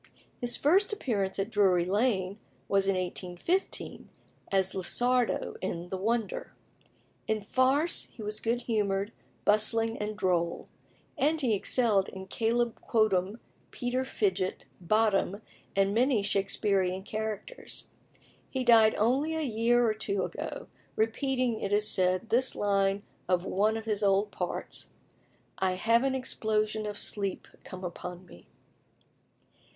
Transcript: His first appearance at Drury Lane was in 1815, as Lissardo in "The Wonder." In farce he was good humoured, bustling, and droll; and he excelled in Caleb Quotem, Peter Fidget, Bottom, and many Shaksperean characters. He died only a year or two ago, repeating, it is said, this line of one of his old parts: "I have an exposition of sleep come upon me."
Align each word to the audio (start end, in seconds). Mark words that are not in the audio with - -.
His 0.39 0.57
first 0.57 0.91
appearance 0.91 1.37
at 1.37 1.51
Drury 1.51 1.85
Lane 1.85 2.39
was 2.67 2.87
in 2.87 2.95
1815, 2.95 4.09
as 4.51 4.73
Lissardo 4.73 5.55
in 5.61 5.89
"The 5.89 5.97
Wonder." 5.97 6.55
In 7.27 7.41
farce 7.41 8.05
he 8.05 8.23
was 8.23 8.39
good 8.39 8.63
humoured, 8.63 9.11
bustling, 9.45 9.99
and 9.99 10.17
droll; 10.17 10.67
and 11.19 11.39
he 11.39 11.53
excelled 11.53 12.09
in 12.09 12.25
Caleb 12.25 12.81
Quotem, 12.81 13.35
Peter 13.69 14.03
Fidget, 14.03 14.63
Bottom, 14.79 15.43
and 15.75 15.93
many 15.93 16.23
Shaksperean 16.23 17.03
characters. 17.05 17.87
He 18.49 18.63
died 18.63 18.95
only 18.95 19.35
a 19.35 19.41
year 19.43 19.85
or 19.87 19.93
two 19.93 20.23
ago, 20.23 20.65
repeating, 20.95 21.59
it 21.59 21.71
is 21.71 21.87
said, 21.87 22.29
this 22.31 22.55
line 22.55 23.03
of 23.29 23.45
one 23.45 23.77
of 23.77 23.85
his 23.85 24.01
old 24.01 24.31
parts: 24.31 24.89
"I 25.59 25.73
have 25.73 26.03
an 26.03 26.15
exposition 26.15 26.87
of 26.87 26.97
sleep 26.97 27.47
come 27.63 27.83
upon 27.83 28.25
me." 28.25 28.47